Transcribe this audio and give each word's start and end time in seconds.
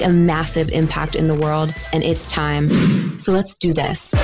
a 0.00 0.08
massive 0.08 0.68
impact 0.70 1.16
in 1.16 1.28
the 1.28 1.34
world, 1.34 1.74
and 1.92 2.02
it's 2.02 2.30
time. 2.30 3.18
So 3.18 3.32
let's 3.32 3.58
do 3.58 3.72
this. 3.72 4.14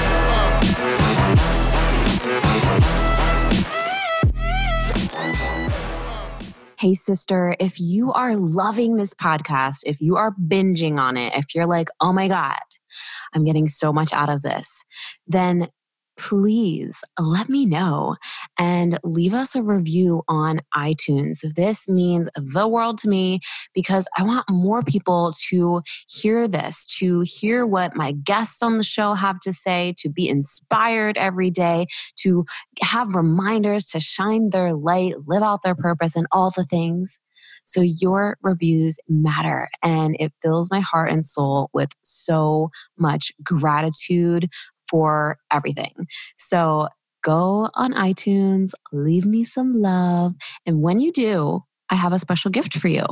Hey, 6.78 6.94
sister, 6.94 7.56
if 7.60 7.74
you 7.78 8.10
are 8.12 8.36
loving 8.36 8.96
this 8.96 9.12
podcast, 9.12 9.80
if 9.84 10.00
you 10.00 10.16
are 10.16 10.32
binging 10.32 10.98
on 10.98 11.18
it, 11.18 11.34
if 11.36 11.54
you're 11.54 11.66
like, 11.66 11.88
oh 12.00 12.12
my 12.12 12.26
God, 12.26 12.56
I'm 13.34 13.44
getting 13.44 13.66
so 13.66 13.92
much 13.92 14.14
out 14.14 14.30
of 14.30 14.40
this, 14.40 14.86
then 15.26 15.68
please 16.20 17.02
let 17.18 17.48
me 17.48 17.64
know 17.64 18.16
and 18.58 18.98
leave 19.02 19.32
us 19.32 19.56
a 19.56 19.62
review 19.62 20.22
on 20.28 20.60
iTunes. 20.76 21.38
This 21.56 21.88
means 21.88 22.28
the 22.36 22.68
world 22.68 22.98
to 22.98 23.08
me 23.08 23.40
because 23.74 24.06
I 24.18 24.22
want 24.22 24.44
more 24.50 24.82
people 24.82 25.32
to 25.48 25.80
hear 26.08 26.46
this, 26.46 26.84
to 26.98 27.22
hear 27.22 27.66
what 27.66 27.96
my 27.96 28.12
guests 28.12 28.62
on 28.62 28.76
the 28.76 28.84
show 28.84 29.14
have 29.14 29.40
to 29.40 29.52
say, 29.52 29.94
to 29.98 30.10
be 30.10 30.28
inspired 30.28 31.16
every 31.16 31.50
day, 31.50 31.86
to 32.18 32.44
have 32.82 33.14
reminders 33.14 33.86
to 33.86 34.00
shine 34.00 34.50
their 34.50 34.74
light, 34.74 35.14
live 35.26 35.42
out 35.42 35.62
their 35.62 35.74
purpose, 35.74 36.16
and 36.16 36.26
all 36.30 36.50
the 36.50 36.64
things. 36.64 37.20
So 37.64 37.80
your 37.80 38.36
reviews 38.42 38.98
matter 39.08 39.68
and 39.82 40.16
it 40.18 40.32
fills 40.42 40.70
my 40.70 40.80
heart 40.80 41.10
and 41.10 41.24
soul 41.24 41.70
with 41.72 41.90
so 42.02 42.70
much 42.98 43.32
gratitude 43.42 44.50
for 44.90 45.38
everything. 45.52 46.06
So 46.36 46.88
go 47.22 47.70
on 47.74 47.92
iTunes, 47.94 48.72
leave 48.92 49.26
me 49.26 49.44
some 49.44 49.72
love. 49.72 50.34
And 50.66 50.82
when 50.82 50.98
you 51.00 51.12
do, 51.12 51.60
I 51.90 51.94
have 51.96 52.12
a 52.12 52.18
special 52.18 52.50
gift 52.50 52.76
for 52.78 52.88
you. 52.88 53.04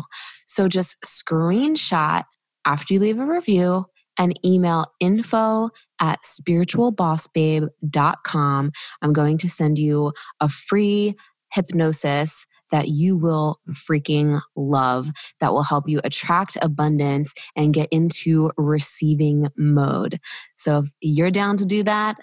So 0.46 0.68
just 0.68 0.96
screenshot 1.04 2.24
after 2.64 2.94
you 2.94 3.00
leave 3.00 3.18
a 3.18 3.26
review 3.26 3.84
and 4.18 4.38
email 4.44 4.86
info 5.00 5.70
at 6.00 6.20
spiritualbossbabe.com. 6.22 8.70
I'm 9.02 9.12
going 9.12 9.38
to 9.38 9.48
send 9.48 9.78
you 9.78 10.12
a 10.40 10.48
free 10.48 11.16
hypnosis 11.52 12.46
that 12.70 12.88
you 12.88 13.16
will 13.16 13.58
freaking 13.70 14.40
love 14.56 15.08
that 15.40 15.52
will 15.52 15.62
help 15.62 15.88
you 15.88 16.00
attract 16.04 16.56
abundance 16.62 17.34
and 17.56 17.74
get 17.74 17.88
into 17.90 18.50
receiving 18.56 19.48
mode. 19.56 20.18
So 20.56 20.78
if 20.78 20.86
you're 21.00 21.30
down 21.30 21.56
to 21.58 21.66
do 21.66 21.82
that, 21.84 22.16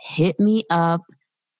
hit 0.00 0.38
me 0.38 0.64
up 0.70 1.02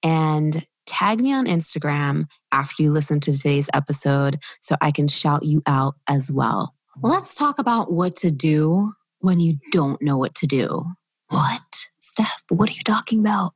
and 0.03 0.67
tag 0.87 1.21
me 1.21 1.33
on 1.33 1.47
Instagram 1.47 2.25
after 2.51 2.83
you 2.83 2.91
listen 2.91 3.21
to 3.21 3.33
today's 3.33 3.69
episode 3.75 4.39
so 4.61 4.77
I 4.81 4.91
can 4.91 5.09
shout 5.09 5.45
you 5.45 5.63
out 5.67 5.95
as 6.09 6.31
well. 6.31 6.75
Let's 7.03 7.35
talk 7.35 7.59
about 7.59 7.93
what 7.93 8.17
to 8.17 8.31
do 8.31 8.95
when 9.21 9.39
you 9.41 9.59
don't 9.71 10.01
know 10.01 10.17
what 10.17 10.35
to 10.37 10.47
do. 10.47 10.85
What? 11.29 11.87
Steph, 12.01 12.43
what 12.49 12.71
are 12.71 12.73
you 12.73 12.83
talking 12.85 13.21
about? 13.21 13.53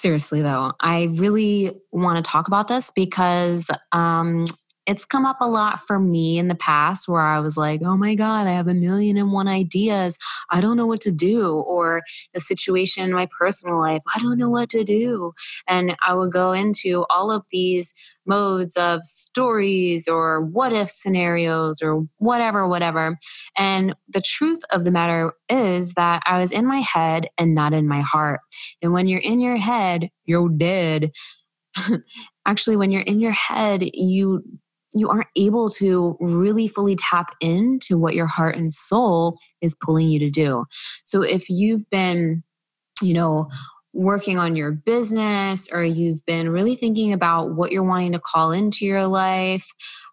Seriously, 0.00 0.40
though, 0.40 0.72
I 0.80 1.10
really 1.12 1.78
want 1.92 2.24
to 2.24 2.26
talk 2.26 2.48
about 2.48 2.68
this 2.68 2.90
because 2.90 3.68
um, 3.92 4.46
it's 4.90 5.04
come 5.04 5.24
up 5.24 5.40
a 5.40 5.46
lot 5.46 5.78
for 5.78 6.00
me 6.00 6.36
in 6.36 6.48
the 6.48 6.56
past 6.56 7.06
where 7.06 7.20
I 7.20 7.38
was 7.38 7.56
like, 7.56 7.80
oh 7.84 7.96
my 7.96 8.16
God, 8.16 8.48
I 8.48 8.52
have 8.54 8.66
a 8.66 8.74
million 8.74 9.16
and 9.16 9.30
one 9.30 9.46
ideas. 9.46 10.18
I 10.50 10.60
don't 10.60 10.76
know 10.76 10.86
what 10.88 11.00
to 11.02 11.12
do. 11.12 11.52
Or 11.54 12.02
a 12.34 12.40
situation 12.40 13.04
in 13.04 13.12
my 13.12 13.28
personal 13.38 13.78
life, 13.78 14.02
I 14.12 14.18
don't 14.18 14.36
know 14.36 14.50
what 14.50 14.68
to 14.70 14.82
do. 14.82 15.30
And 15.68 15.96
I 16.04 16.14
would 16.14 16.32
go 16.32 16.50
into 16.50 17.06
all 17.08 17.30
of 17.30 17.46
these 17.52 17.94
modes 18.26 18.76
of 18.76 19.02
stories 19.04 20.08
or 20.08 20.40
what 20.40 20.72
if 20.72 20.90
scenarios 20.90 21.80
or 21.80 22.08
whatever, 22.18 22.66
whatever. 22.66 23.16
And 23.56 23.94
the 24.08 24.20
truth 24.20 24.62
of 24.72 24.82
the 24.82 24.90
matter 24.90 25.32
is 25.48 25.94
that 25.94 26.24
I 26.26 26.40
was 26.40 26.50
in 26.50 26.66
my 26.66 26.80
head 26.80 27.28
and 27.38 27.54
not 27.54 27.72
in 27.74 27.86
my 27.86 28.00
heart. 28.00 28.40
And 28.82 28.92
when 28.92 29.06
you're 29.06 29.20
in 29.20 29.38
your 29.38 29.56
head, 29.56 30.10
you're 30.24 30.48
dead. 30.48 31.12
Actually, 32.44 32.76
when 32.76 32.90
you're 32.90 33.02
in 33.02 33.20
your 33.20 33.30
head, 33.30 33.88
you 33.94 34.42
you 34.94 35.08
aren't 35.08 35.28
able 35.36 35.68
to 35.70 36.16
really 36.20 36.66
fully 36.66 36.96
tap 36.96 37.34
into 37.40 37.98
what 37.98 38.14
your 38.14 38.26
heart 38.26 38.56
and 38.56 38.72
soul 38.72 39.38
is 39.60 39.76
pulling 39.76 40.08
you 40.08 40.18
to 40.18 40.30
do. 40.30 40.64
So 41.04 41.22
if 41.22 41.48
you've 41.48 41.88
been, 41.90 42.42
you 43.00 43.14
know, 43.14 43.48
working 43.92 44.38
on 44.38 44.54
your 44.54 44.70
business 44.70 45.68
or 45.72 45.82
you've 45.82 46.24
been 46.24 46.48
really 46.48 46.76
thinking 46.76 47.12
about 47.12 47.54
what 47.54 47.72
you're 47.72 47.82
wanting 47.82 48.12
to 48.12 48.20
call 48.20 48.52
into 48.52 48.86
your 48.86 49.06
life, 49.06 49.66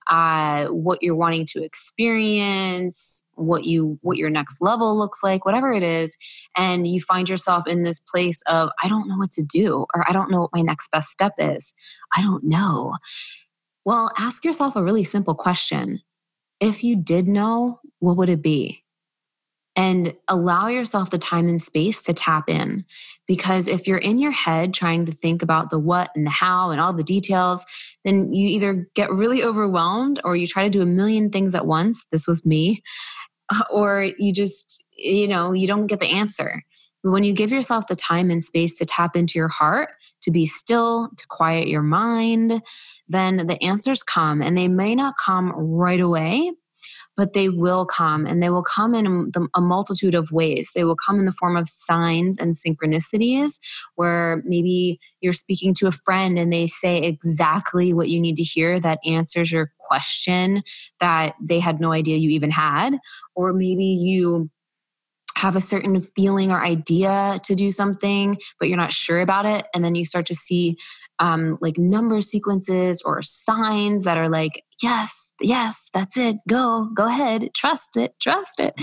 uh, 0.07 0.67
what 0.67 1.03
you're 1.03 1.15
wanting 1.15 1.45
to 1.45 1.63
experience, 1.63 3.29
what 3.35 3.65
you 3.65 3.99
what 4.01 4.17
your 4.17 4.29
next 4.29 4.61
level 4.61 4.97
looks 4.97 5.19
like, 5.21 5.45
whatever 5.45 5.71
it 5.71 5.83
is, 5.83 6.17
and 6.55 6.87
you 6.87 7.01
find 7.01 7.29
yourself 7.29 7.67
in 7.67 7.83
this 7.83 7.99
place 7.99 8.41
of 8.49 8.69
I 8.81 8.87
don't 8.87 9.07
know 9.07 9.17
what 9.17 9.31
to 9.31 9.43
do 9.43 9.85
or 9.93 10.09
I 10.09 10.13
don't 10.13 10.31
know 10.31 10.41
what 10.41 10.55
my 10.55 10.61
next 10.61 10.89
best 10.91 11.09
step 11.09 11.33
is. 11.37 11.73
I 12.15 12.21
don't 12.21 12.45
know. 12.45 12.95
Well, 13.87 14.11
ask 14.17 14.43
yourself 14.43 14.75
a 14.75 14.83
really 14.83 15.05
simple 15.05 15.33
question. 15.33 16.01
If 16.59 16.83
you 16.83 16.97
did 16.97 17.25
know, 17.25 17.79
what 17.99 18.17
would 18.17 18.27
it 18.27 18.41
be? 18.41 18.83
And 19.77 20.13
allow 20.27 20.67
yourself 20.67 21.09
the 21.09 21.17
time 21.17 21.47
and 21.47 21.61
space 21.61 22.03
to 22.03 22.13
tap 22.13 22.49
in. 22.49 22.83
Because 23.29 23.69
if 23.69 23.87
you're 23.87 23.97
in 23.97 24.19
your 24.19 24.33
head 24.33 24.73
trying 24.73 25.05
to 25.05 25.13
think 25.13 25.41
about 25.41 25.69
the 25.69 25.79
what 25.79 26.11
and 26.17 26.25
the 26.25 26.31
how 26.31 26.71
and 26.71 26.81
all 26.81 26.91
the 26.91 27.01
details, 27.01 27.65
then 28.03 28.33
you 28.33 28.49
either 28.49 28.89
get 28.93 29.09
really 29.09 29.41
overwhelmed 29.41 30.19
or 30.25 30.35
you 30.35 30.47
try 30.47 30.63
to 30.63 30.69
do 30.69 30.81
a 30.81 30.85
million 30.85 31.29
things 31.29 31.55
at 31.55 31.65
once. 31.65 32.05
This 32.11 32.27
was 32.27 32.45
me. 32.45 32.83
Or 33.71 34.05
you 34.19 34.33
just, 34.33 34.85
you 34.97 35.29
know, 35.29 35.53
you 35.53 35.65
don't 35.65 35.87
get 35.87 36.01
the 36.01 36.11
answer. 36.11 36.65
When 37.11 37.23
you 37.23 37.33
give 37.33 37.51
yourself 37.51 37.87
the 37.87 37.95
time 37.95 38.29
and 38.29 38.43
space 38.43 38.77
to 38.77 38.85
tap 38.85 39.15
into 39.15 39.39
your 39.39 39.47
heart, 39.47 39.89
to 40.21 40.31
be 40.31 40.45
still, 40.45 41.09
to 41.15 41.25
quiet 41.29 41.67
your 41.67 41.81
mind, 41.81 42.61
then 43.07 43.45
the 43.45 43.61
answers 43.63 44.03
come 44.03 44.41
and 44.41 44.57
they 44.57 44.67
may 44.67 44.93
not 44.93 45.15
come 45.23 45.51
right 45.51 46.01
away, 46.01 46.51
but 47.15 47.33
they 47.33 47.49
will 47.49 47.85
come 47.85 48.25
and 48.25 48.43
they 48.43 48.49
will 48.49 48.63
come 48.63 48.93
in 48.93 49.29
a, 49.55 49.61
multitude 49.61 50.15
of 50.15 50.31
ways. 50.31 50.71
They 50.75 50.83
will 50.83 50.95
come 50.95 51.17
in 51.17 51.25
the 51.25 51.31
form 51.31 51.55
of 51.55 51.67
signs 51.67 52.37
and 52.37 52.55
synchronicities 52.55 53.57
where 53.95 54.43
maybe 54.45 54.99
you're 55.21 55.33
speaking 55.33 55.73
to 55.75 55.87
a 55.87 55.91
friend 55.91 56.37
and 56.37 56.51
they 56.51 56.67
say 56.67 56.97
exactly 56.99 57.93
what 57.93 58.09
you 58.09 58.19
need 58.19 58.35
to 58.35 58.43
hear 58.43 58.79
that 58.81 58.99
answers 59.05 59.51
your 59.51 59.71
question 59.79 60.61
that 60.99 61.35
they 61.41 61.59
had 61.59 61.79
no 61.79 61.91
idea 61.91 62.17
you 62.17 62.29
even 62.29 62.51
had. 62.51 62.97
Or 63.33 63.53
maybe 63.53 63.85
you 63.85 64.49
have 65.37 65.55
a 65.55 65.61
certain 65.61 66.01
feeling 66.01 66.51
or 66.51 66.63
idea 66.63 67.39
to 67.43 67.53
do 67.53 67.71
something, 67.71 68.37
but 68.59 68.67
you're 68.67 68.77
not 68.77 68.91
sure 68.91 69.19
about 69.19 69.45
it. 69.45 69.67
And 69.73 69.85
then 69.85 69.93
you 69.93 70.03
start 70.03 70.25
to 70.27 70.35
see 70.35 70.77
um, 71.19 71.59
like 71.61 71.77
number 71.77 72.21
sequences 72.21 73.03
or 73.03 73.21
signs 73.21 74.03
that 74.03 74.17
are 74.17 74.29
like, 74.29 74.63
yes, 74.81 75.33
yes, 75.39 75.89
that's 75.93 76.17
it. 76.17 76.37
Go, 76.49 76.89
go 76.93 77.05
ahead. 77.05 77.49
Trust 77.53 77.97
it, 77.97 78.19
trust 78.19 78.59
it. 78.59 78.73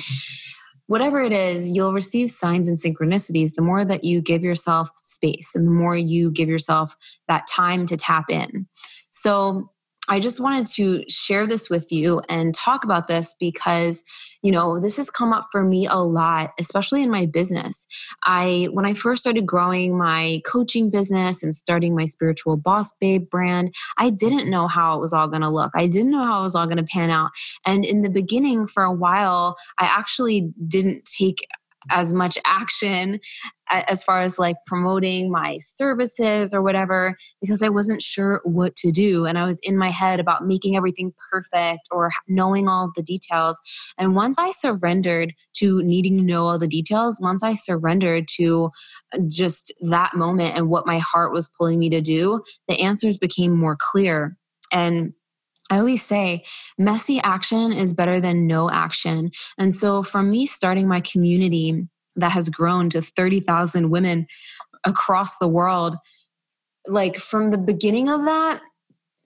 Whatever 0.86 1.22
it 1.22 1.32
is, 1.32 1.70
you'll 1.70 1.92
receive 1.92 2.30
signs 2.30 2.68
and 2.68 2.76
synchronicities 2.76 3.54
the 3.56 3.62
more 3.62 3.84
that 3.84 4.04
you 4.04 4.20
give 4.20 4.44
yourself 4.44 4.90
space 4.94 5.56
and 5.56 5.66
the 5.66 5.72
more 5.72 5.96
you 5.96 6.30
give 6.30 6.48
yourself 6.48 6.94
that 7.26 7.46
time 7.50 7.84
to 7.86 7.96
tap 7.96 8.30
in. 8.30 8.68
So, 9.10 9.70
I 10.06 10.20
just 10.20 10.38
wanted 10.38 10.66
to 10.74 11.02
share 11.08 11.46
this 11.46 11.70
with 11.70 11.90
you 11.90 12.20
and 12.28 12.54
talk 12.54 12.84
about 12.84 13.08
this 13.08 13.34
because 13.40 14.04
you 14.44 14.52
know 14.52 14.78
this 14.78 14.98
has 14.98 15.10
come 15.10 15.32
up 15.32 15.48
for 15.50 15.64
me 15.64 15.86
a 15.86 15.96
lot 15.96 16.52
especially 16.60 17.02
in 17.02 17.10
my 17.10 17.26
business. 17.26 17.88
I 18.22 18.68
when 18.70 18.86
i 18.86 18.94
first 18.94 19.22
started 19.22 19.46
growing 19.46 19.98
my 19.98 20.42
coaching 20.46 20.90
business 20.90 21.42
and 21.42 21.54
starting 21.54 21.96
my 21.96 22.04
spiritual 22.04 22.56
boss 22.56 22.92
babe 23.00 23.28
brand 23.28 23.74
i 23.98 24.10
didn't 24.10 24.50
know 24.50 24.68
how 24.68 24.96
it 24.96 25.00
was 25.00 25.12
all 25.12 25.26
going 25.26 25.42
to 25.42 25.48
look. 25.48 25.72
I 25.74 25.86
didn't 25.86 26.12
know 26.12 26.24
how 26.24 26.40
it 26.40 26.42
was 26.42 26.54
all 26.54 26.66
going 26.66 26.76
to 26.76 26.84
pan 26.84 27.10
out. 27.10 27.30
And 27.66 27.84
in 27.84 28.02
the 28.02 28.10
beginning 28.10 28.66
for 28.68 28.84
a 28.84 28.92
while 28.92 29.56
i 29.80 29.86
actually 29.86 30.52
didn't 30.68 31.06
take 31.06 31.46
as 31.90 32.12
much 32.12 32.38
action 32.44 33.20
as 33.70 34.04
far 34.04 34.22
as 34.22 34.38
like 34.38 34.56
promoting 34.66 35.30
my 35.30 35.56
services 35.58 36.52
or 36.52 36.62
whatever 36.62 37.16
because 37.40 37.62
I 37.62 37.68
wasn't 37.68 38.02
sure 38.02 38.40
what 38.44 38.76
to 38.76 38.90
do. 38.90 39.24
And 39.24 39.38
I 39.38 39.46
was 39.46 39.60
in 39.62 39.76
my 39.76 39.90
head 39.90 40.20
about 40.20 40.46
making 40.46 40.76
everything 40.76 41.12
perfect 41.30 41.88
or 41.90 42.10
knowing 42.28 42.68
all 42.68 42.90
the 42.94 43.02
details. 43.02 43.60
And 43.98 44.14
once 44.14 44.38
I 44.38 44.50
surrendered 44.50 45.32
to 45.54 45.82
needing 45.82 46.18
to 46.18 46.24
know 46.24 46.46
all 46.46 46.58
the 46.58 46.68
details, 46.68 47.18
once 47.20 47.42
I 47.42 47.54
surrendered 47.54 48.28
to 48.36 48.70
uh, 49.14 49.18
just 49.28 49.72
that 49.80 50.14
moment 50.14 50.56
and 50.56 50.68
what 50.68 50.86
my 50.86 50.98
heart 50.98 51.32
was 51.32 51.48
pulling 51.48 51.78
me 51.78 51.90
to 51.90 52.00
do, 52.00 52.42
the 52.68 52.80
answers 52.80 53.18
became 53.18 53.56
more 53.56 53.76
clear. 53.78 54.36
And 54.72 55.12
I 55.70 55.78
always 55.78 56.04
say 56.04 56.44
messy 56.76 57.20
action 57.20 57.72
is 57.72 57.94
better 57.94 58.20
than 58.20 58.46
no 58.46 58.70
action. 58.70 59.30
And 59.56 59.74
so, 59.74 60.02
from 60.02 60.30
me 60.30 60.44
starting 60.44 60.86
my 60.86 61.00
community 61.00 61.88
that 62.16 62.32
has 62.32 62.48
grown 62.48 62.88
to 62.90 63.02
30,000 63.02 63.90
women 63.90 64.26
across 64.84 65.38
the 65.38 65.48
world, 65.48 65.96
like 66.86 67.16
from 67.16 67.50
the 67.50 67.58
beginning 67.58 68.08
of 68.08 68.24
that, 68.24 68.60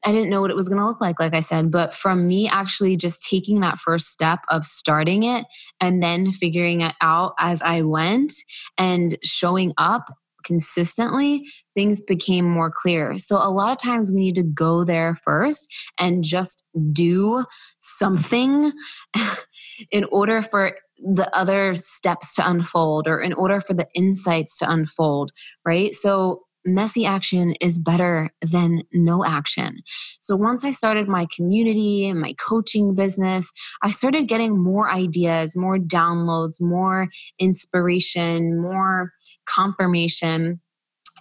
I 0.05 0.13
didn't 0.13 0.31
know 0.31 0.41
what 0.41 0.51
it 0.51 0.57
was 0.57 0.69
going 0.69 0.81
to 0.81 0.87
look 0.87 1.01
like, 1.01 1.19
like 1.19 1.35
I 1.35 1.41
said. 1.41 1.71
But 1.71 1.95
from 1.95 2.27
me 2.27 2.49
actually 2.49 2.97
just 2.97 3.27
taking 3.29 3.61
that 3.61 3.81
first 3.81 4.09
step 4.09 4.41
of 4.49 4.65
starting 4.65 5.25
it 5.25 5.45
and 5.81 6.03
then 6.03 6.33
figuring 6.33 6.83
it 6.83 6.95
out 7.01 7.35
as 7.39 7.63
I 7.63 7.83
went 7.83 8.33
and 8.77 9.19
showing 9.25 9.73
up 9.77 10.05
consistently, 10.45 11.47
things 11.75 12.01
became 12.01 12.45
more 12.45 12.73
clear. 12.75 13.19
So 13.19 13.37
a 13.37 13.51
lot 13.51 13.73
of 13.73 13.79
times 13.79 14.11
we 14.11 14.21
need 14.21 14.37
to 14.37 14.43
go 14.43 14.85
there 14.85 15.17
first 15.17 15.69
and 15.99 16.25
just 16.25 16.69
do 16.93 17.45
something 17.81 18.73
in 19.91 20.05
order 20.05 20.43
for 20.43 20.73
the 20.99 21.29
other 21.37 21.75
steps 21.75 22.35
to 22.35 22.49
unfold 22.49 23.07
or 23.07 23.21
in 23.21 23.33
order 23.33 23.61
for 23.61 23.75
the 23.75 23.87
insights 23.95 24.59
to 24.59 24.71
unfold, 24.71 25.31
right? 25.65 25.95
So 25.95 26.43
messy 26.65 27.07
action 27.07 27.55
is 27.61 27.79
better 27.79 28.31
than 28.43 28.83
no 28.93 29.25
action. 29.25 29.79
So 30.21 30.37
once 30.37 30.65
I 30.65 30.73
started 30.73 31.09
my 31.09 31.27
community 31.35 32.07
and 32.07 32.21
my 32.21 32.35
coaching 32.35 32.95
business, 32.95 33.51
I 33.83 33.91
started 33.91 34.29
getting 34.29 34.63
more 34.63 34.91
ideas, 34.91 35.57
more 35.57 35.79
downloads, 35.79 36.61
more 36.61 37.09
inspiration, 37.39 38.61
more 38.61 39.13
confirmation. 39.47 40.61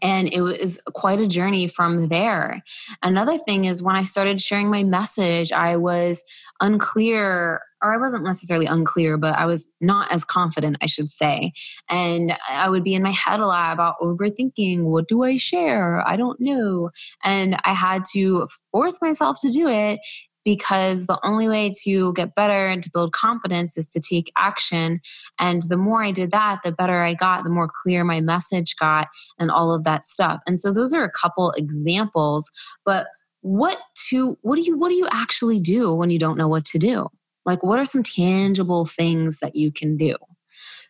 And 0.01 0.31
it 0.31 0.41
was 0.41 0.79
quite 0.93 1.19
a 1.19 1.27
journey 1.27 1.67
from 1.67 2.09
there. 2.09 2.61
Another 3.01 3.37
thing 3.37 3.65
is 3.65 3.81
when 3.81 3.95
I 3.95 4.03
started 4.03 4.39
sharing 4.39 4.69
my 4.69 4.83
message, 4.83 5.51
I 5.51 5.77
was 5.77 6.23
unclear 6.61 7.61
or 7.81 7.93
I 7.93 7.97
wasn't 7.97 8.23
necessarily 8.23 8.65
unclear, 8.65 9.17
but 9.17 9.37
I 9.37 9.45
was 9.45 9.67
not 9.81 10.11
as 10.11 10.23
confident, 10.23 10.77
I 10.81 10.85
should 10.85 11.11
say. 11.11 11.53
And 11.89 12.35
I 12.49 12.69
would 12.69 12.83
be 12.83 12.95
in 12.95 13.03
my 13.03 13.11
head 13.11 13.39
a 13.39 13.45
lot 13.45 13.73
about 13.73 13.99
overthinking 14.01 14.83
what 14.83 15.07
do 15.07 15.23
I 15.23 15.37
share? 15.37 16.07
I 16.07 16.15
don't 16.15 16.39
know. 16.39 16.89
And 17.23 17.59
I 17.63 17.73
had 17.73 18.03
to 18.13 18.47
force 18.71 19.01
myself 19.01 19.39
to 19.41 19.49
do 19.49 19.67
it 19.67 19.99
because 20.47 21.07
the 21.07 21.19
only 21.25 21.49
way 21.49 21.69
to 21.83 22.13
get 22.13 22.33
better 22.33 22.67
and 22.67 22.81
to 22.81 22.89
build 22.89 23.11
confidence 23.11 23.77
is 23.77 23.91
to 23.91 23.99
take 23.99 24.31
action. 24.37 25.01
And 25.37 25.61
the 25.63 25.75
more 25.75 26.01
I 26.01 26.11
did 26.11 26.31
that, 26.31 26.61
the 26.63 26.71
better 26.71 27.03
I 27.03 27.15
got, 27.15 27.43
the 27.43 27.49
more 27.49 27.69
clear 27.83 28.05
my 28.05 28.21
message 28.21 28.77
got, 28.77 29.09
and 29.37 29.51
all 29.51 29.73
of 29.73 29.83
that 29.83 30.05
stuff. 30.05 30.39
And 30.47 30.57
so 30.57 30.71
those 30.71 30.93
are 30.93 31.03
a 31.03 31.11
couple 31.11 31.51
examples. 31.57 32.49
But 32.85 33.07
what 33.41 33.77
to 34.09 34.37
what 34.41 34.55
do 34.55 34.61
you 34.61 34.77
what 34.77 34.87
do 34.87 34.95
you 34.95 35.07
actually 35.11 35.59
do 35.59 35.93
when 35.93 36.09
you 36.09 36.19
don't 36.19 36.37
know 36.37 36.47
what 36.47 36.63
to 36.65 36.79
do? 36.79 37.09
Like, 37.47 37.63
what 37.63 37.79
are 37.79 37.85
some 37.85 38.03
tangible 38.03 38.85
things 38.85 39.39
that 39.39 39.55
you 39.55 39.71
can 39.71 39.97
do? 39.97 40.15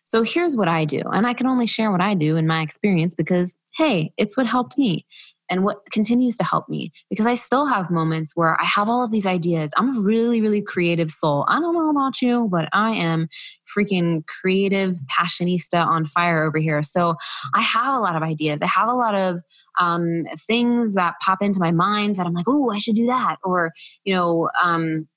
So, 0.04 0.22
here's 0.22 0.56
what 0.56 0.68
I 0.68 0.84
do. 0.84 1.02
And 1.12 1.26
I 1.26 1.32
can 1.32 1.46
only 1.46 1.66
share 1.66 1.90
what 1.90 2.02
I 2.02 2.14
do 2.14 2.36
in 2.36 2.46
my 2.46 2.60
experience 2.60 3.14
because, 3.14 3.56
hey, 3.76 4.12
it's 4.18 4.36
what 4.36 4.46
helped 4.46 4.76
me 4.76 5.06
and 5.50 5.64
what 5.64 5.78
continues 5.90 6.36
to 6.36 6.44
help 6.44 6.68
me 6.68 6.92
because 7.08 7.26
I 7.26 7.34
still 7.34 7.66
have 7.66 7.90
moments 7.90 8.32
where 8.34 8.60
I 8.60 8.64
have 8.64 8.88
all 8.88 9.02
of 9.02 9.10
these 9.10 9.26
ideas. 9.26 9.72
I'm 9.76 9.96
a 9.96 10.00
really, 10.00 10.40
really 10.40 10.62
creative 10.62 11.10
soul. 11.10 11.44
I 11.48 11.58
don't 11.58 11.74
know 11.74 11.90
about 11.90 12.20
you, 12.20 12.48
but 12.50 12.68
I 12.72 12.92
am 12.92 13.28
freaking 13.76 14.26
creative 14.26 14.96
passionista 15.10 15.86
on 15.86 16.06
fire 16.06 16.44
over 16.44 16.58
here. 16.58 16.82
So 16.82 17.16
I 17.54 17.62
have 17.62 17.96
a 17.96 18.00
lot 18.00 18.16
of 18.16 18.22
ideas. 18.22 18.62
I 18.62 18.66
have 18.66 18.88
a 18.88 18.94
lot 18.94 19.14
of 19.14 19.40
um, 19.80 20.24
things 20.36 20.94
that 20.94 21.14
pop 21.24 21.38
into 21.40 21.60
my 21.60 21.70
mind 21.70 22.16
that 22.16 22.26
I'm 22.26 22.34
like, 22.34 22.48
oh, 22.48 22.70
I 22.70 22.78
should 22.78 22.96
do 22.96 23.06
that. 23.06 23.36
Or, 23.42 23.72
you 24.04 24.14
know, 24.14 24.50
um, 24.62 25.08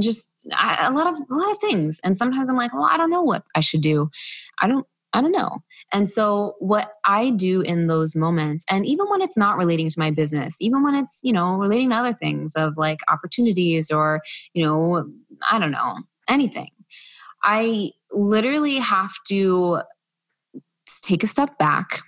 just 0.00 0.46
a 0.46 0.90
lot 0.92 1.06
of 1.06 1.16
a 1.16 1.34
lot 1.34 1.50
of 1.50 1.58
things. 1.58 2.00
And 2.04 2.16
sometimes 2.16 2.48
i'm 2.48 2.56
like 2.56 2.72
well 2.72 2.88
i 2.90 2.96
don't 2.96 3.10
know 3.10 3.22
what 3.22 3.44
i 3.54 3.60
should 3.60 3.80
do. 3.80 4.10
I 4.60 4.68
don't 4.68 4.86
i 5.12 5.20
don't 5.20 5.32
know. 5.32 5.58
And 5.92 6.08
so 6.08 6.54
what 6.58 6.92
i 7.04 7.30
do 7.30 7.60
in 7.62 7.86
those 7.86 8.14
moments 8.14 8.64
and 8.70 8.86
even 8.86 9.08
when 9.08 9.22
it's 9.22 9.36
not 9.36 9.56
relating 9.56 9.88
to 9.88 9.98
my 9.98 10.10
business 10.10 10.60
even 10.60 10.82
when 10.82 10.94
it's 10.94 11.20
you 11.22 11.32
know 11.32 11.54
relating 11.54 11.90
to 11.90 11.96
other 11.96 12.12
things 12.12 12.54
of 12.54 12.74
like 12.76 13.00
opportunities 13.08 13.90
or 13.90 14.20
you 14.54 14.64
know 14.64 15.10
i 15.50 15.58
don't 15.58 15.72
know 15.72 15.98
anything 16.28 16.70
i 17.42 17.90
literally 18.12 18.76
have 18.76 19.12
to 19.26 19.80
take 21.02 21.22
a 21.22 21.26
step 21.26 21.56
back 21.58 22.00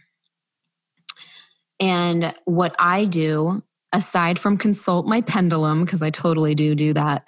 and 1.80 2.34
what 2.44 2.74
i 2.78 3.04
do 3.04 3.62
aside 3.92 4.38
from 4.38 4.56
consult 4.56 5.06
my 5.06 5.20
pendulum 5.32 5.84
because 5.84 6.02
i 6.02 6.10
totally 6.10 6.54
do 6.54 6.74
do 6.74 6.92
that 6.92 7.24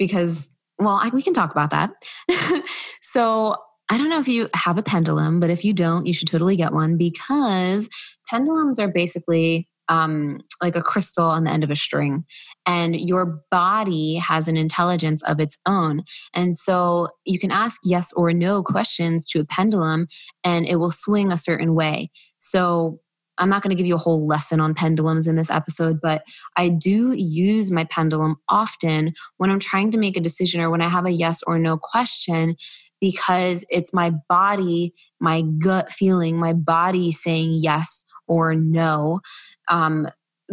because, 0.00 0.50
well, 0.78 0.98
I, 1.00 1.10
we 1.10 1.22
can 1.22 1.34
talk 1.34 1.52
about 1.52 1.70
that. 1.70 1.92
so 3.00 3.54
I 3.90 3.98
don't 3.98 4.08
know 4.08 4.18
if 4.18 4.28
you 4.28 4.48
have 4.54 4.78
a 4.78 4.82
pendulum, 4.82 5.38
but 5.38 5.50
if 5.50 5.64
you 5.64 5.72
don't, 5.72 6.06
you 6.06 6.12
should 6.12 6.28
totally 6.28 6.56
get 6.56 6.72
one 6.72 6.96
because 6.96 7.88
pendulums 8.28 8.78
are 8.78 8.90
basically 8.90 9.68
um, 9.88 10.40
like 10.62 10.76
a 10.76 10.82
crystal 10.82 11.26
on 11.26 11.42
the 11.44 11.50
end 11.50 11.64
of 11.64 11.70
a 11.70 11.76
string, 11.76 12.24
and 12.64 12.94
your 12.94 13.42
body 13.50 14.14
has 14.14 14.46
an 14.46 14.56
intelligence 14.56 15.20
of 15.24 15.40
its 15.40 15.58
own. 15.66 16.04
And 16.32 16.56
so 16.56 17.08
you 17.26 17.40
can 17.40 17.50
ask 17.50 17.80
yes 17.84 18.12
or 18.12 18.32
no 18.32 18.62
questions 18.62 19.28
to 19.30 19.40
a 19.40 19.44
pendulum, 19.44 20.06
and 20.44 20.64
it 20.64 20.76
will 20.76 20.92
swing 20.92 21.32
a 21.32 21.36
certain 21.36 21.74
way. 21.74 22.10
So 22.38 23.00
I'm 23.40 23.48
not 23.48 23.62
going 23.62 23.70
to 23.70 23.76
give 23.76 23.86
you 23.86 23.94
a 23.94 23.98
whole 23.98 24.26
lesson 24.26 24.60
on 24.60 24.74
pendulums 24.74 25.26
in 25.26 25.34
this 25.34 25.50
episode, 25.50 25.98
but 26.00 26.22
I 26.56 26.68
do 26.68 27.12
use 27.12 27.70
my 27.70 27.84
pendulum 27.84 28.36
often 28.48 29.14
when 29.38 29.50
I'm 29.50 29.58
trying 29.58 29.90
to 29.92 29.98
make 29.98 30.16
a 30.16 30.20
decision 30.20 30.60
or 30.60 30.70
when 30.70 30.82
I 30.82 30.88
have 30.88 31.06
a 31.06 31.10
yes 31.10 31.42
or 31.46 31.58
no 31.58 31.78
question 31.78 32.56
because 33.00 33.64
it's 33.70 33.94
my 33.94 34.12
body, 34.28 34.92
my 35.18 35.42
gut 35.42 35.90
feeling, 35.90 36.38
my 36.38 36.52
body 36.52 37.10
saying 37.10 37.60
yes 37.62 38.04
or 38.28 38.54
no. 38.54 39.20
Um, 39.68 40.08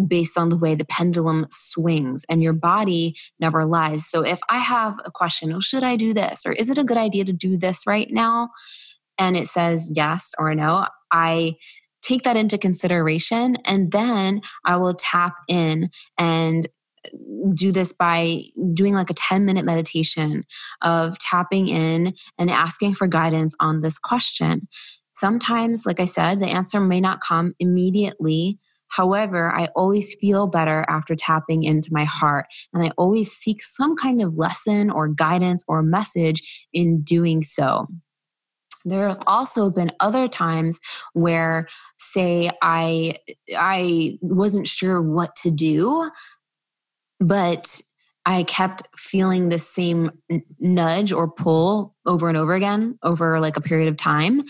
based 0.07 0.37
on 0.37 0.49
the 0.49 0.57
way 0.57 0.75
the 0.75 0.85
pendulum 0.85 1.47
swings 1.49 2.23
and 2.29 2.43
your 2.43 2.53
body 2.53 3.15
never 3.39 3.65
lies. 3.65 4.05
So 4.05 4.23
if 4.23 4.39
I 4.47 4.59
have 4.59 4.99
a 5.03 5.11
question, 5.11 5.51
oh, 5.51 5.59
should 5.59 5.83
I 5.83 5.95
do 5.95 6.13
this? 6.13 6.45
Or 6.45 6.51
is 6.51 6.69
it 6.69 6.77
a 6.77 6.83
good 6.83 6.97
idea 6.97 7.25
to 7.25 7.33
do 7.33 7.57
this 7.57 7.87
right 7.87 8.07
now? 8.11 8.49
And 9.17 9.35
it 9.35 9.47
says 9.47 9.91
yes 9.95 10.33
or 10.37 10.53
no, 10.53 10.85
I 11.11 11.55
take 12.07 12.23
that 12.23 12.37
into 12.37 12.57
consideration 12.57 13.57
and 13.65 13.91
then 13.91 14.41
I 14.65 14.77
will 14.77 14.93
tap 14.93 15.35
in 15.47 15.89
and 16.17 16.67
do 17.53 17.71
this 17.71 17.93
by 17.93 18.43
doing 18.73 18.93
like 18.93 19.09
a 19.09 19.13
10 19.13 19.45
minute 19.45 19.65
meditation 19.65 20.43
of 20.81 21.17
tapping 21.19 21.67
in 21.67 22.13
and 22.37 22.49
asking 22.49 22.95
for 22.95 23.07
guidance 23.07 23.55
on 23.59 23.81
this 23.81 23.97
question. 23.99 24.67
Sometimes, 25.11 25.85
like 25.85 25.99
I 25.99 26.05
said, 26.05 26.39
the 26.39 26.47
answer 26.47 26.79
may 26.79 27.01
not 27.01 27.21
come 27.21 27.53
immediately. 27.59 28.59
However, 28.89 29.51
I 29.53 29.69
always 29.75 30.15
feel 30.19 30.47
better 30.47 30.85
after 30.87 31.15
tapping 31.15 31.63
into 31.63 31.89
my 31.91 32.05
heart, 32.05 32.45
and 32.73 32.83
I 32.83 32.91
always 32.97 33.31
seek 33.31 33.61
some 33.61 33.95
kind 33.95 34.21
of 34.21 34.37
lesson 34.37 34.89
or 34.89 35.09
guidance 35.09 35.65
or 35.67 35.83
message 35.83 36.67
in 36.71 37.01
doing 37.01 37.41
so 37.41 37.87
there 38.89 39.07
have 39.07 39.23
also 39.27 39.69
been 39.69 39.91
other 39.99 40.27
times 40.27 40.79
where 41.13 41.67
say 41.97 42.49
i 42.61 43.15
i 43.57 44.17
wasn't 44.21 44.67
sure 44.67 45.01
what 45.01 45.35
to 45.35 45.51
do 45.51 46.09
but 47.19 47.81
i 48.25 48.43
kept 48.43 48.83
feeling 48.97 49.49
the 49.49 49.57
same 49.57 50.11
nudge 50.59 51.11
or 51.11 51.29
pull 51.29 51.95
over 52.05 52.29
and 52.29 52.37
over 52.37 52.53
again 52.55 52.97
over 53.03 53.39
like 53.39 53.57
a 53.57 53.61
period 53.61 53.87
of 53.87 53.97
time. 53.97 54.43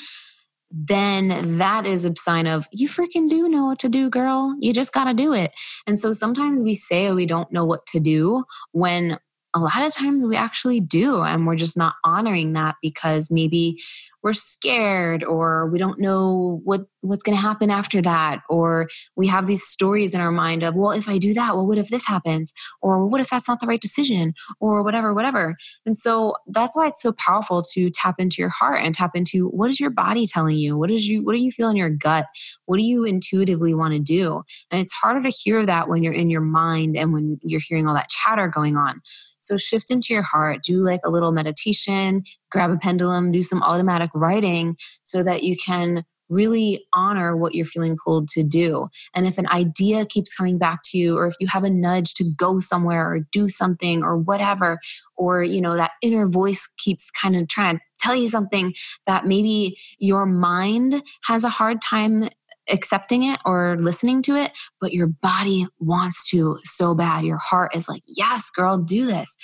Then 0.69 1.57
that 1.57 1.85
is 1.85 2.03
a 2.03 2.13
sign 2.17 2.45
of 2.45 2.67
you 2.71 2.89
freaking 2.89 3.29
do 3.29 3.47
know 3.47 3.65
what 3.65 3.79
to 3.79 3.89
do 3.89 4.09
girl. 4.09 4.55
You 4.59 4.73
just 4.73 4.93
got 4.93 5.05
to 5.05 5.13
do 5.13 5.33
it. 5.33 5.53
And 5.85 5.97
so 5.97 6.11
sometimes 6.11 6.61
we 6.61 6.75
say 6.75 7.11
we 7.11 7.25
don't 7.25 7.51
know 7.51 7.65
what 7.65 7.85
to 7.87 7.99
do 7.99 8.43
when 8.73 9.17
a 9.53 9.59
lot 9.59 9.81
of 9.81 9.93
times 9.93 10.25
we 10.25 10.35
actually 10.35 10.81
do 10.81 11.21
and 11.23 11.47
we're 11.47 11.55
just 11.55 11.77
not 11.77 11.95
honoring 12.03 12.53
that 12.53 12.75
because 12.81 13.31
maybe 13.31 13.81
we're 14.27 14.33
scared 14.33 15.23
or 15.23 15.69
we 15.69 15.79
don't 15.79 15.99
know 15.99 16.59
what 16.65 16.81
what's 17.01 17.23
going 17.23 17.37
to 17.37 17.41
happen 17.41 17.69
after 17.69 18.01
that 18.01 18.41
or 18.49 18.89
we 19.15 19.27
have 19.27 19.47
these 19.47 19.63
stories 19.63 20.13
in 20.13 20.19
our 20.19 20.31
mind 20.31 20.63
of 20.63 20.75
well 20.75 20.91
if 20.91 21.07
i 21.07 21.17
do 21.17 21.33
that 21.33 21.55
well 21.55 21.65
what 21.65 21.77
if 21.77 21.87
this 21.89 22.05
happens? 22.05 22.53
Or 22.81 23.07
what 23.07 23.21
if 23.21 23.29
that's 23.29 23.47
not 23.47 23.59
the 23.59 23.67
right 23.67 23.81
decision? 23.81 24.33
Or 24.59 24.83
whatever 24.83 25.13
whatever. 25.13 25.55
And 25.85 25.97
so 25.97 26.35
that's 26.47 26.75
why 26.75 26.87
it's 26.87 27.01
so 27.01 27.13
powerful 27.13 27.61
to 27.73 27.89
tap 27.89 28.15
into 28.19 28.37
your 28.39 28.49
heart 28.49 28.79
and 28.81 28.93
tap 28.93 29.11
into 29.15 29.47
what 29.49 29.69
is 29.69 29.79
your 29.79 29.89
body 29.89 30.25
telling 30.25 30.57
you? 30.57 30.77
What 30.77 30.91
is 30.91 31.07
you 31.07 31.23
what 31.23 31.33
do 31.33 31.39
you 31.39 31.51
feel 31.51 31.69
in 31.69 31.77
your 31.77 31.89
gut? 31.89 32.25
What 32.65 32.79
do 32.79 32.83
you 32.83 33.03
intuitively 33.03 33.73
want 33.73 33.93
to 33.93 33.99
do? 33.99 34.43
And 34.71 34.81
it's 34.81 34.93
harder 34.93 35.21
to 35.21 35.29
hear 35.29 35.65
that 35.65 35.89
when 35.89 36.03
you're 36.03 36.13
in 36.13 36.29
your 36.29 36.41
mind 36.41 36.97
and 36.97 37.13
when 37.13 37.39
you're 37.43 37.61
hearing 37.65 37.87
all 37.87 37.95
that 37.95 38.09
chatter 38.09 38.47
going 38.47 38.75
on. 38.77 39.01
So 39.39 39.57
shift 39.57 39.91
into 39.91 40.13
your 40.13 40.23
heart, 40.23 40.61
do 40.63 40.79
like 40.79 40.99
a 41.05 41.09
little 41.09 41.31
meditation, 41.31 42.23
grab 42.57 42.71
a 42.71 42.77
pendulum, 42.77 43.29
do 43.29 43.43
some 43.43 43.61
automatic 43.61 44.09
writing 44.15 44.75
so 45.03 45.21
that 45.21 45.43
you 45.43 45.55
can 45.63 46.03
really 46.27 46.83
honor 46.91 47.37
what 47.37 47.53
you're 47.53 47.67
feeling 47.67 47.95
pulled 48.03 48.27
to 48.29 48.41
do. 48.41 48.87
And 49.13 49.27
if 49.27 49.37
an 49.37 49.47
idea 49.49 50.07
keeps 50.07 50.33
coming 50.33 50.57
back 50.57 50.79
to 50.85 50.97
you, 50.97 51.15
or 51.19 51.27
if 51.27 51.35
you 51.39 51.45
have 51.45 51.63
a 51.63 51.69
nudge 51.69 52.15
to 52.15 52.25
go 52.35 52.59
somewhere 52.59 53.07
or 53.07 53.19
do 53.31 53.47
something 53.47 54.03
or 54.03 54.17
whatever, 54.17 54.79
or 55.15 55.43
you 55.43 55.61
know, 55.61 55.75
that 55.75 55.91
inner 56.01 56.27
voice 56.27 56.67
keeps 56.83 57.11
kind 57.11 57.35
of 57.35 57.47
trying 57.47 57.77
to 57.77 57.83
tell 57.99 58.15
you 58.15 58.27
something 58.27 58.73
that 59.05 59.27
maybe 59.27 59.77
your 59.99 60.25
mind 60.25 61.03
has 61.25 61.43
a 61.43 61.49
hard 61.49 61.79
time 61.79 62.27
accepting 62.71 63.21
it 63.21 63.39
or 63.45 63.77
listening 63.77 64.23
to 64.23 64.35
it, 64.35 64.51
but 64.81 64.93
your 64.93 65.07
body 65.07 65.67
wants 65.79 66.27
to 66.31 66.57
so 66.63 66.95
bad. 66.95 67.23
Your 67.23 67.37
heart 67.37 67.75
is 67.75 67.87
like, 67.87 68.01
yes, 68.07 68.49
girl, 68.49 68.79
do 68.79 69.05
this. 69.05 69.37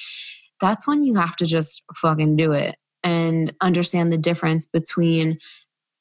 That's 0.60 0.88
when 0.88 1.04
you 1.04 1.14
have 1.14 1.36
to 1.36 1.46
just 1.46 1.84
fucking 1.96 2.38
do 2.38 2.54
it 2.54 2.76
and 3.04 3.54
understand 3.62 4.12
the 4.12 4.18
difference 4.18 4.66
between 4.66 5.38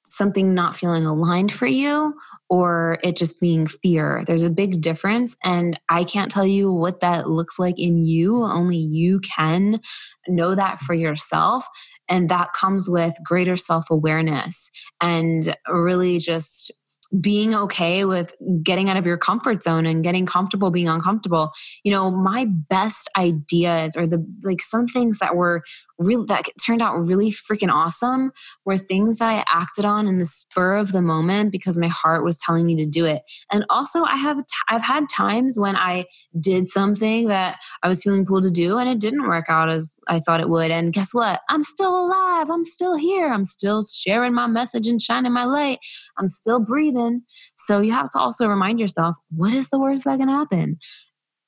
something 0.04 0.52
not 0.52 0.75
feeling 0.75 1.06
aligned 1.06 1.52
for 1.52 1.66
you 1.66 2.14
or 2.50 2.99
it 3.02 3.16
just 3.16 3.40
being 3.40 3.66
fear. 3.66 4.25
There's 4.26 4.42
a 4.42 4.50
big 4.50 4.80
difference. 4.80 5.37
And 5.44 5.78
I 5.88 6.04
can't 6.04 6.30
tell 6.30 6.47
you 6.47 6.73
what 6.73 7.00
that 7.00 7.30
looks 7.30 7.59
like 7.59 7.78
in 7.78 7.99
you. 7.99 8.42
Only 8.42 8.76
you 8.76 9.21
can 9.21 9.80
know 10.28 10.54
that 10.54 10.80
for 10.80 10.94
yourself. 10.94 11.66
And 12.09 12.28
that 12.28 12.52
comes 12.52 12.90
with 12.90 13.14
greater 13.25 13.56
self 13.56 13.90
awareness 13.90 14.71
and 15.00 15.56
really 15.68 16.18
just 16.18 16.73
being 17.21 17.54
okay 17.54 18.04
with 18.04 18.35
getting 18.62 18.88
out 18.88 18.97
of 18.97 19.06
your 19.06 19.18
comfort 19.18 19.62
zone 19.62 19.85
and 19.85 20.02
getting 20.02 20.25
comfortable 20.25 20.71
being 20.71 20.88
uncomfortable. 20.88 21.52
You 21.85 21.92
know, 21.92 22.11
my 22.11 22.47
best 22.71 23.09
ideas 23.16 23.97
or 23.97 24.06
the 24.06 24.26
like 24.42 24.62
some 24.62 24.87
things 24.87 25.18
that 25.18 25.37
were 25.37 25.62
really 26.04 26.26
that 26.26 26.44
turned 26.64 26.82
out 26.82 26.99
really 26.99 27.30
freaking 27.30 27.73
awesome 27.73 28.32
were 28.64 28.76
things 28.76 29.18
that 29.18 29.30
I 29.30 29.44
acted 29.47 29.85
on 29.85 30.06
in 30.06 30.18
the 30.18 30.26
spur 30.26 30.76
of 30.76 30.92
the 30.92 31.02
moment 31.02 31.52
because 31.52 31.76
my 31.78 31.88
heart 31.88 32.25
was 32.25 32.38
telling 32.38 32.66
me 32.66 32.76
to 32.76 32.87
do 32.87 33.04
it. 33.04 33.23
And 33.50 33.64
also 33.71 34.04
I 34.04 34.16
have 34.16 34.38
I've 34.68 34.82
had 34.82 35.09
times 35.09 35.59
when 35.59 35.76
I 35.76 36.06
did 36.38 36.66
something 36.66 37.28
that 37.28 37.59
I 37.82 37.88
was 37.88 38.02
feeling 38.02 38.26
pulled 38.26 38.44
to 38.44 38.50
do 38.50 38.78
and 38.78 38.88
it 38.88 39.00
didn't 39.00 39.28
work 39.28 39.47
out 39.49 39.71
as 39.71 39.97
I 40.09 40.21
thought 40.21 40.40
it 40.40 40.49
would. 40.49 40.71
And 40.71 40.92
guess 40.92 41.12
what? 41.12 41.40
I'm 41.49 41.62
still 41.62 42.06
alive. 42.06 42.50
I'm 42.50 42.64
still 42.64 42.97
here. 42.97 43.28
I'm 43.32 43.44
still 43.44 43.82
sharing 43.82 44.35
my 44.35 44.47
message 44.47 44.87
and 44.87 45.00
shining 45.00 45.32
my 45.32 45.44
light. 45.44 45.78
I'm 46.18 46.28
still 46.28 46.61
breathing. 46.61 47.23
So 47.56 47.80
you 47.80 47.92
have 47.92 48.11
to 48.11 48.18
also 48.18 48.49
remind 48.49 48.80
yourself, 48.80 49.16
what 49.30 49.52
is 49.52 49.71
the 49.71 49.78
worst 49.78 50.04
that 50.04 50.18
can 50.18 50.28
happen? 50.28 50.78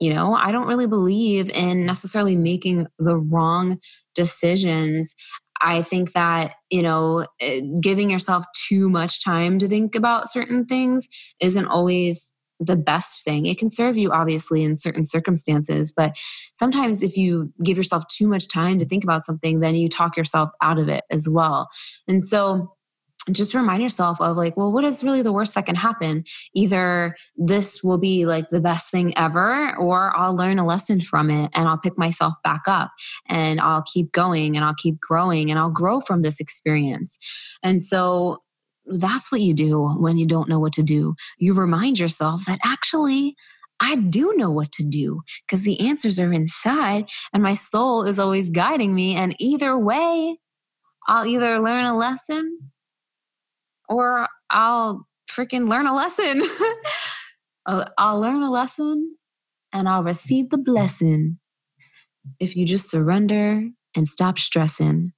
You 0.01 0.13
know, 0.13 0.35
I 0.35 0.53
don't 0.53 0.67
really 0.67 0.87
believe 0.87 1.51
in 1.51 1.87
necessarily 1.87 2.37
making 2.37 2.87
the 2.99 3.17
wrong 3.17 3.79
decisions. 4.15 5.15
I 5.61 5.83
think 5.83 6.13
that, 6.13 6.55
you 6.71 6.83
know, 6.83 7.27
eh, 7.41 7.61
giving 7.81 8.11
yourself 8.11 8.45
too 8.69 8.91
much 8.91 9.25
time 9.25 9.59
to 9.59 9.69
think 9.69 9.95
about 9.95 10.29
certain 10.31 10.67
things 10.67 11.09
isn't 11.41 11.67
always 11.67 12.35
the 12.61 12.77
best 12.77 13.25
thing. 13.25 13.47
It 13.47 13.59
can 13.59 13.71
serve 13.71 13.97
you, 13.97 14.13
obviously, 14.13 14.63
in 14.63 14.77
certain 14.77 15.05
circumstances, 15.05 15.93
but 15.97 16.17
sometimes 16.55 17.03
if 17.03 17.17
you 17.17 17.53
give 17.65 17.77
yourself 17.77 18.05
too 18.09 18.29
much 18.29 18.49
time 18.49 18.79
to 18.79 18.85
think 18.85 19.05
about 19.05 19.25
something, 19.25 19.61
then 19.61 19.75
you 19.75 19.89
talk 19.89 20.17
yourself 20.17 20.51
out 20.63 20.79
of 20.79 20.89
it 20.89 21.05
as 21.11 21.29
well. 21.29 21.69
And 22.09 22.23
so, 22.23 22.74
just 23.33 23.55
remind 23.55 23.83
yourself 23.83 24.21
of 24.21 24.37
like, 24.37 24.57
well, 24.57 24.73
what 24.73 24.85
is 24.85 25.03
really 25.03 25.23
the 25.23 25.33
worst 25.33 25.55
that 25.55 25.67
can 25.67 25.77
happen? 25.77 26.25
Either 26.55 27.17
this 27.37 27.83
will 27.83 27.99
be 27.99 28.27
like 28.27 28.49
the 28.49 28.61
best 28.61 28.91
thing 28.91 29.17
ever, 29.17 29.77
or 29.77 30.15
I'll 30.17 30.37
learn 30.37 30.59
a 30.59 30.67
lesson 30.67 31.01
from 31.01 31.31
it 31.31 31.51
and 31.55 31.69
I'll 31.69 31.79
pick 31.79 31.97
myself 31.97 32.35
back 32.43 32.63
up 32.67 32.91
and 33.29 33.61
I'll 33.61 33.83
keep 33.83 34.13
going 34.13 34.57
and 34.57 34.65
I'll 34.65 34.75
keep 34.75 35.01
growing 35.01 35.51
and 35.51 35.59
I'll 35.59 35.71
grow 35.71 36.01
from 36.01 36.21
this 36.21 36.41
experience. 36.41 37.19
And 37.63 37.81
so 37.81 38.43
that's 38.87 39.33
what 39.33 39.41
you 39.41 39.55
do 39.55 39.89
when 39.99 40.19
you 40.19 40.27
don't 40.27 40.49
know 40.49 40.59
what 40.59 40.75
to 40.75 40.83
do. 40.83 41.15
You 41.39 41.55
remind 41.55 41.99
yourself 41.99 42.45
that 42.47 42.59
actually, 42.65 43.35
I 43.81 43.97
do 43.97 44.35
know 44.37 44.51
what 44.51 44.73
to 44.73 44.85
do 44.89 45.23
because 45.47 45.65
the 45.65 45.81
answers 45.81 46.21
are 46.21 46.33
inside 46.33 47.09
and 47.33 47.43
my 47.43 47.55
soul 47.55 48.05
is 48.05 48.19
always 48.19 48.51
guiding 48.51 48.95
me. 48.95 49.15
And 49.15 49.35
either 49.39 49.77
way, 49.79 50.39
I'll 51.07 51.27
either 51.27 51.59
learn 51.59 51.85
a 51.85 51.97
lesson 51.97 52.73
or 53.95 54.29
I'll 54.51 55.07
freaking 55.31 55.69
learn 55.69 55.87
a 55.87 55.95
lesson. 55.95 56.43
Uh, 57.67 57.87
I'll 57.97 58.21
learn 58.21 58.43
a 58.43 58.51
lesson 58.51 59.17
and 59.73 59.89
I'll 59.89 60.03
receive 60.03 60.51
the 60.51 60.59
blessing 60.59 61.39
if 62.39 62.57
you 62.57 62.67
just 62.67 62.91
surrender 62.91 63.71
and 63.97 64.09
stop 64.09 64.39
stressing. 64.39 65.13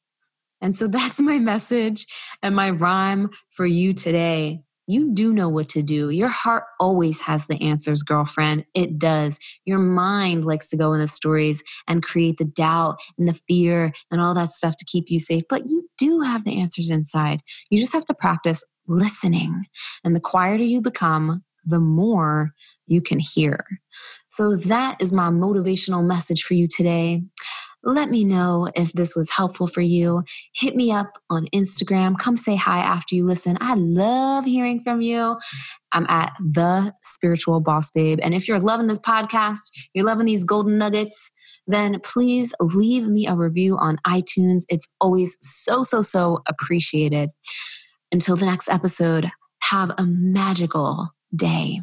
And 0.60 0.76
so 0.76 0.86
that's 0.88 1.20
my 1.20 1.38
message 1.38 2.06
and 2.42 2.54
my 2.54 2.70
rhyme 2.70 3.30
for 3.48 3.66
you 3.66 3.92
today. 3.94 4.62
You 4.86 5.12
do 5.14 5.32
know 5.32 5.48
what 5.48 5.68
to 5.70 5.82
do. 5.82 6.10
Your 6.10 6.28
heart 6.28 6.64
always 6.78 7.22
has 7.22 7.46
the 7.46 7.60
answers, 7.60 8.02
girlfriend. 8.02 8.64
It 8.74 8.98
does. 8.98 9.38
Your 9.64 9.78
mind 9.78 10.44
likes 10.44 10.70
to 10.70 10.76
go 10.76 10.92
in 10.92 11.00
the 11.00 11.08
stories 11.08 11.62
and 11.88 12.02
create 12.02 12.38
the 12.38 12.44
doubt 12.44 13.00
and 13.18 13.26
the 13.28 13.40
fear 13.48 13.92
and 14.10 14.20
all 14.20 14.34
that 14.34 14.52
stuff 14.52 14.76
to 14.78 14.84
keep 14.84 15.06
you 15.08 15.18
safe. 15.18 15.42
But 15.48 15.66
you 15.66 15.88
do 15.98 16.20
have 16.20 16.44
the 16.44 16.60
answers 16.60 16.90
inside. 16.90 17.40
You 17.70 17.78
just 17.78 17.92
have 17.92 18.04
to 18.06 18.14
practice 18.14 18.62
listening. 18.86 19.64
And 20.04 20.14
the 20.14 20.20
quieter 20.20 20.62
you 20.62 20.80
become, 20.80 21.42
the 21.64 21.80
more 21.80 22.52
you 22.86 23.02
can 23.02 23.18
hear. 23.18 23.64
So, 24.28 24.56
that 24.56 25.00
is 25.00 25.12
my 25.12 25.30
motivational 25.30 26.06
message 26.06 26.42
for 26.42 26.54
you 26.54 26.68
today. 26.68 27.24
Let 27.86 28.10
me 28.10 28.24
know 28.24 28.68
if 28.74 28.92
this 28.92 29.14
was 29.14 29.30
helpful 29.30 29.68
for 29.68 29.80
you. 29.80 30.24
Hit 30.56 30.74
me 30.74 30.90
up 30.90 31.18
on 31.30 31.46
Instagram. 31.54 32.18
Come 32.18 32.36
say 32.36 32.56
hi 32.56 32.80
after 32.80 33.14
you 33.14 33.24
listen. 33.24 33.56
I 33.60 33.74
love 33.74 34.44
hearing 34.44 34.80
from 34.80 35.02
you. 35.02 35.38
I'm 35.92 36.04
at 36.08 36.32
the 36.40 36.92
spiritual 37.00 37.60
boss 37.60 37.92
babe. 37.92 38.18
And 38.22 38.34
if 38.34 38.48
you're 38.48 38.58
loving 38.58 38.88
this 38.88 38.98
podcast, 38.98 39.70
you're 39.94 40.04
loving 40.04 40.26
these 40.26 40.42
golden 40.42 40.78
nuggets, 40.78 41.30
then 41.68 42.00
please 42.00 42.52
leave 42.60 43.06
me 43.06 43.28
a 43.28 43.36
review 43.36 43.78
on 43.78 43.98
iTunes. 44.04 44.64
It's 44.68 44.88
always 45.00 45.36
so, 45.40 45.84
so, 45.84 46.02
so 46.02 46.42
appreciated. 46.48 47.30
Until 48.10 48.34
the 48.34 48.46
next 48.46 48.68
episode, 48.68 49.30
have 49.62 49.92
a 49.96 50.06
magical 50.06 51.10
day. 51.36 51.82